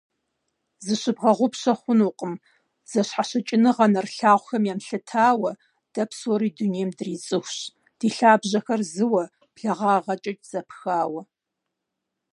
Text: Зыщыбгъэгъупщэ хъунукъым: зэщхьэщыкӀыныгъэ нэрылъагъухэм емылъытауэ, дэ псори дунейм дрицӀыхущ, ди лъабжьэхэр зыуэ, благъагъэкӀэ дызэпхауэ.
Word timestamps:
Зыщыбгъэгъупщэ 0.85 1.73
хъунукъым: 1.79 2.33
зэщхьэщыкӀыныгъэ 2.91 3.85
нэрылъагъухэм 3.93 4.63
емылъытауэ, 4.71 5.51
дэ 5.93 6.03
псори 6.09 6.49
дунейм 6.55 6.89
дрицӀыхущ, 6.97 7.59
ди 7.97 8.07
лъабжьэхэр 8.15 8.81
зыуэ, 8.93 9.23
благъагъэкӀэ 9.55 10.33
дызэпхауэ. 10.39 11.21